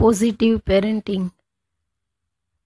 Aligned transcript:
Positive 0.00 0.58
parenting 0.58 1.30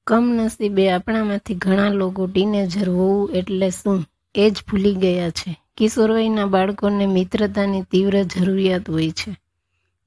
કમનસીબે 0.06 0.90
આપણામાંથી 0.90 1.54
ઘણા 1.54 1.88
લોકો 1.88 2.26
ટીનેજર 2.26 2.90
હોવું 2.90 3.30
એટલે 3.30 3.71
શું? 3.71 4.04
એ 4.35 4.50
જ 4.50 4.54
ભૂલી 4.71 4.94
ગયા 4.94 5.30
છે. 5.30 5.60
કિશોર 5.76 6.12
વયના 6.12 6.46
બાળકોને 6.46 7.06
મિત્રતાની 7.06 7.82
તીવ્ર 7.82 8.22
જરૂરિયાત 8.22 8.90
હોય 8.90 9.10
છે. 9.10 9.36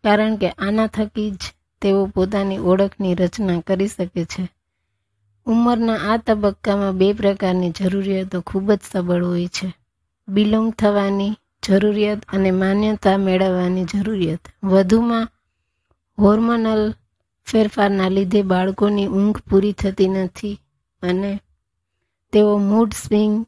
કારણ 0.03 0.35
કે 0.35 0.49
આના 0.49 0.87
થકી 0.87 1.31
જ 1.31 1.39
તેઓ 1.81 2.05
પોતાની 2.05 2.57
ઓળખની 2.57 3.15
રચના 3.15 3.59
કરી 3.59 3.87
શકે 3.87 4.25
છે. 4.25 4.49
ઉંમરના 5.45 5.95
આ 5.95 6.17
તબક્કામાં 6.17 6.97
બે 6.97 7.13
પ્રકારની 7.13 7.71
જરૂરિયાતો 7.71 8.41
ખૂબ 8.41 8.71
જ 8.71 8.79
સબળ 8.91 9.25
હોય 9.25 9.47
છે. 9.47 9.73
બિલોંગ 10.27 10.73
થવાની 10.73 11.31
જરૂરિયાત 11.67 12.17
અને 12.33 12.51
માન્યતા 12.51 13.17
મેળવવાની 13.17 13.85
જરૂરિયાત. 13.85 14.39
વધુમાં 14.63 15.27
હોર્મોનલ 16.19 16.93
ફેરફારના 17.47 18.09
લીધે 18.09 18.41
બાળકોની 18.41 19.07
ઊંઘ 19.07 19.39
પૂરી 19.49 19.71
થતી 19.71 20.07
નથી 20.07 20.59
અને 21.03 21.39
તેઓ 22.31 22.57
મૂડ 22.57 22.91
સ્વિંગ 22.93 23.45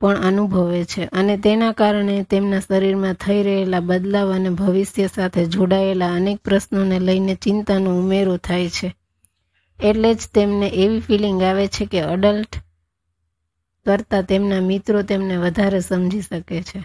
પણ 0.00 0.14
અનુભવે 0.14 0.84
છે 0.84 1.04
અને 1.12 1.36
તેના 1.36 1.72
કારણે 1.72 2.22
તેમના 2.22 2.60
શરીરમાં 2.60 3.14
થઈ 3.14 3.42
રહેલા 3.42 3.80
બદલાવ 3.80 4.32
અને 4.32 4.50
ભવિષ્ય 4.50 5.06
સાથે 5.06 5.46
જોડાયેલા 5.46 6.12
અનેક 6.12 6.38
પ્રશ્નોને 6.38 6.98
લઈને 6.98 7.34
ચિંતાનો 7.34 7.98
ઉમેરો 7.98 8.36
થાય 8.36 8.68
છે. 8.68 8.94
એટલે 9.80 10.14
જ 10.14 10.18
તેમને 10.34 10.68
એવી 10.68 11.00
ફિલિંગ 11.00 11.42
આવે 11.42 11.66
છે 11.66 11.86
કે 11.86 12.00
અડલ્ટ 12.00 12.56
કરતાં 13.86 14.22
તેમના 14.22 14.60
મિત્રો 14.60 15.02
તેમને 15.02 15.36
વધારે 15.36 15.80
સમજી 15.80 16.20
શકે 16.20 16.62
છે. 16.62 16.80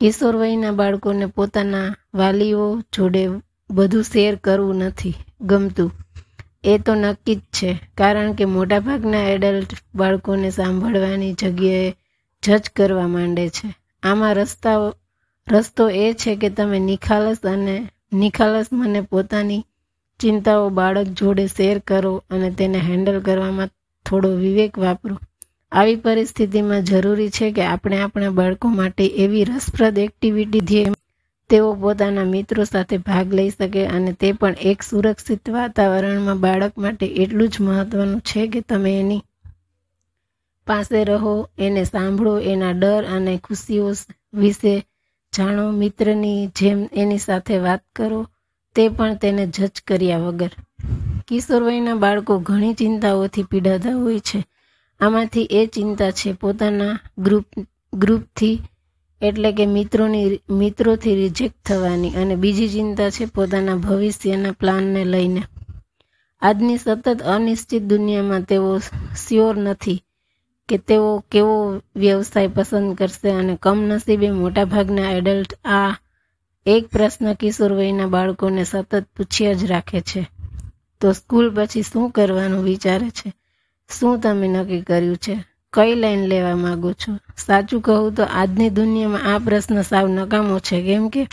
કિશોર 0.00 0.36
વયના 0.36 0.70
બાળકોને 0.70 1.26
પોતાના 1.26 1.94
વાલીઓ 2.14 2.82
જોડે 2.96 3.28
બધું 3.70 4.02
શેર 4.02 4.36
કરવું 4.36 4.76
નથી. 4.76 5.14
ગમતું. 5.42 5.90
એ 6.64 6.78
તો 6.78 6.94
નક્કી 6.94 7.34
જ 7.34 7.38
છે. 7.38 7.80
કારણ 7.98 8.32
કે 8.32 8.44
મોટાભાગના 8.44 9.18
એડલ્ટ 9.18 9.74
બાળકોને 9.94 10.50
સાંભળવાની 10.50 11.32
જગ્યાએ 11.32 11.94
જજ 12.42 12.70
કરવા 12.76 13.08
માંડે 13.08 13.48
છે. 13.48 13.74
આમાં 14.02 14.34
રસ્તાઓ 14.34 14.94
રસ્તો 15.48 15.88
એ 15.88 16.12
છે 16.12 16.36
કે 16.36 16.50
તમે 16.50 16.78
નિખાલસ 16.78 17.38
અને, 17.42 17.88
નિખાલસ 18.12 18.66
મને 18.72 19.00
પોતાની 19.00 19.64
ચિંતાઓ 20.20 20.68
બાળક 20.68 21.06
જોડે 21.06 21.46
શેર 21.46 21.78
કરો 21.78 22.24
અને 22.30 22.50
તેને 22.50 22.78
હેન્ડલ 22.78 23.20
કરવામાં 23.20 23.68
થોડો 24.06 24.36
વિવેક 24.36 24.78
વાપરો. 24.78 25.18
આવી 25.72 25.96
પરિસ્થિતિમાં 25.96 26.84
જરૂરી 26.84 27.30
છે 27.30 27.52
કે 27.52 27.62
આપણે 27.62 28.00
આપણા 28.00 28.30
બાળકો 28.30 28.68
માટે 28.68 29.06
એવી 29.06 29.44
રસપ્રદ 29.44 29.98
એક્ટિવિટી 29.98 30.60
તેઓ 31.52 31.74
પોતાના 31.74 32.24
મિત્રો 32.24 32.64
સાથે 32.64 32.98
ભાગ 32.98 33.34
લઈ 33.34 33.50
શકે 33.50 33.86
અને 33.86 34.12
તે 34.12 34.32
પણ 34.32 34.54
એક 34.60 34.82
સુરક્ષિત 34.82 35.50
વાતાવરણમાં 35.50 36.40
બાળક 36.40 36.78
માટે 36.78 37.06
એટલું 37.06 37.48
જ 37.48 37.60
મહત્વનું 37.60 38.20
છે 38.20 38.46
કે 38.46 38.60
તમે 38.60 39.00
એની 39.00 39.22
પાસે 40.66 41.04
રહો, 41.04 41.48
એને 41.58 41.84
સાંભળો, 41.84 42.38
એના 42.38 42.70
ડર 42.70 43.04
અને 43.04 43.40
ખુશીઓ 43.44 43.92
વિશે 44.34 44.86
જાણો, 45.36 45.70
મિત્રની 45.70 46.46
જેમ 46.46 46.88
એની 46.92 47.18
સાથે 47.18 47.58
વાત 47.58 47.80
કરો, 47.96 48.28
તે 48.74 48.88
પણ 48.88 49.14
તેને 49.14 49.46
જજ 49.46 49.70
કર્યા 49.86 50.18
વગર. 50.18 50.50
કિશોર 51.28 51.62
વયના 51.62 51.94
બાળકો 51.94 52.38
ઘણી 52.38 52.74
ચિંતાઓથી 52.74 53.42
પીડાતા 53.42 53.96
હોય 53.96 54.18
છે. 54.18 54.44
આમાંથી 55.00 55.48
એ 55.50 55.66
ચિંતા 55.66 56.10
છે, 56.10 56.32
પોતાના 56.32 56.98
ગ્રુપ, 57.18 57.44
ગ્રુપથી 57.94 58.60
એટલે 59.22 59.52
કે 59.52 59.66
મિત્રોની 59.66 60.40
મિત્રોથી 60.50 61.14
રિજેક્ટ 61.14 61.64
થવાની 61.64 62.10
અને 62.10 62.36
બીજી 62.36 62.68
ચિંતા 62.68 63.10
છે 63.10 63.24
પોતાના 63.24 63.74
ભવિષ્યના 63.74 64.52
પ્લાનને 64.52 65.04
લઈને. 65.04 65.42
આજની 66.42 66.76
સતત 66.76 67.22
અનિશ્ચિત 67.22 67.82
દુનિયામાં 67.82 68.42
તેઓ 68.42 68.78
શ્યોર 69.28 69.56
નથી 69.56 70.04
કે 70.68 70.78
તેઓ 70.78 71.24
કેવો 71.30 71.82
વ્યવસાય 71.96 72.48
પસંદ 72.48 72.96
કરશે 72.96 73.30
અને 73.30 73.58
કમનસીબે 73.62 74.30
મોટાભાગના 74.30 75.10
એડલ્ટ 75.10 75.54
આ 75.64 75.96
એક 76.66 76.86
પ્રશ્ન 76.86 77.34
કિશોર 77.34 77.72
વયના 77.72 78.06
બાળકોને 78.06 78.64
સતત 78.64 79.04
પૂછ્યા 79.16 79.52
જ 79.52 79.64
રાખે 79.64 80.00
છે. 80.00 80.26
તો 81.00 81.12
સ્કૂલ 81.12 81.54
પછી 81.54 81.82
શું 81.82 82.10
કરવાનું 82.10 82.64
વિચારે 82.64 83.10
છે? 83.10 83.32
શું 84.00 84.20
તમે 84.20 84.48
નક્કી 84.48 84.80
કર્યું 84.80 85.16
છે? 85.16 85.51
કઈ 85.72 85.94
લાઈન 85.94 86.26
લેવા 86.26 86.56
માંગો 86.56 86.92
છો? 86.92 87.18
સાચું 87.36 87.80
કહું 87.80 88.14
તો 88.14 88.22
આજની 88.22 88.70
દુનિયામાં 88.70 89.34
આ 89.34 89.38
પ્રશ્ન 89.38 89.82
સાવ 89.82 90.08
નકામો 90.08 90.58
છે, 90.58 90.82
કેમ 90.82 91.08
કે? 91.08 91.24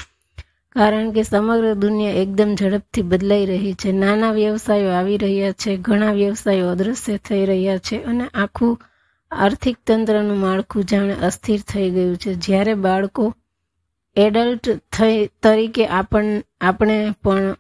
કારણ 0.76 1.12
કે 1.12 1.24
સમગ્ર 1.24 1.74
દુનિયા 1.74 2.12
એકદમ 2.12 2.56
ઝડપથી 2.60 3.02
બદલાઈ 3.02 3.46
રહી 3.46 3.74
છે. 3.74 3.92
નાના 3.92 4.32
વ્યવસાયો 4.32 4.90
આવી 4.90 5.18
રહ્યા 5.18 5.52
છે, 5.52 5.78
ઘણા 5.78 6.12
વ્યવસાયો 6.12 6.70
અદૃશ્ય 6.70 7.18
થઈ 7.18 7.46
રહ્યા 7.46 7.78
છે 7.78 8.04
અને 8.04 8.28
આખું 8.34 8.82
આર્થિક 9.32 9.78
તંત્રનું 9.88 10.40
માળખું 10.40 10.84
જાણે 10.84 11.14
અસ્થિર 11.14 11.60
થઈ 11.62 11.90
ગયું 11.90 12.18
છે. 12.18 12.34
જ્યારે 12.34 12.74
બાળકો 12.74 13.34
એડલ્ટ 14.16 14.70
થઈ, 14.70 15.30
તરીકે 15.44 15.88
આપણ, 15.88 16.26
આપણે 16.62 17.14
પણ 17.24 17.56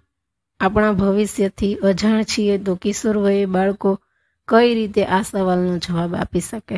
આપણા 0.60 0.92
ભવિષ્યથી 0.92 1.76
અજાણ 1.76 2.24
છીએ 2.24 2.58
તો 2.58 2.76
કિશોર 2.76 3.18
વયે 3.18 3.46
બાળકો 3.46 4.00
કઈ 4.50 4.72
રીતે 4.74 5.02
આ 5.10 5.24
સવાલનો 5.24 5.76
જવાબ 5.80 6.12
આપી 6.16 6.44
શકે? 6.44 6.78